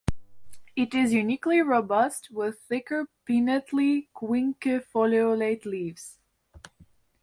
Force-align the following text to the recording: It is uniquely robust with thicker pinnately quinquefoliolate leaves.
It 0.75 0.95
is 0.95 1.13
uniquely 1.13 1.61
robust 1.61 2.31
with 2.31 2.61
thicker 2.61 3.07
pinnately 3.29 4.07
quinquefoliolate 4.15 5.63
leaves. 5.63 6.17